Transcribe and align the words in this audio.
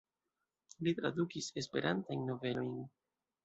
Li 0.87 0.93
tradukis 1.01 1.51
Esperantajn 1.65 2.27
novelojn. 2.33 2.77